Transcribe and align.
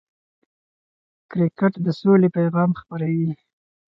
کرکټ 1.31 1.73
د 1.85 1.87
سولې 1.99 2.29
پیغام 2.37 2.71
خپروي. 2.79 3.31